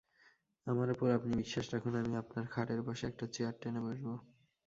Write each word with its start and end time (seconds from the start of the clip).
আমার 0.67 0.87
ওপর 0.89 1.07
আপনি 1.11 1.31
বিশ্বাস 1.35 1.65
রাখুন, 1.73 1.93
আমি 1.95 2.13
আপনার 2.17 2.45
খাটের 2.47 2.81
পাশে 2.87 3.03
একটা 3.07 3.25
চেয়ার 3.33 3.53
টেনে 3.61 3.81
বসব। 3.85 4.07